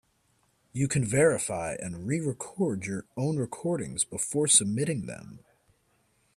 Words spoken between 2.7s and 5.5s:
your own recordings before submitting them.